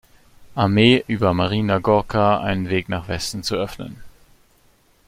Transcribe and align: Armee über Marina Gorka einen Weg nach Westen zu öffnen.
Armee 0.55 1.03
über 1.07 1.31
Marina 1.35 1.77
Gorka 1.77 2.39
einen 2.39 2.69
Weg 2.69 2.89
nach 2.89 3.07
Westen 3.07 3.43
zu 3.43 3.53
öffnen. 3.55 4.01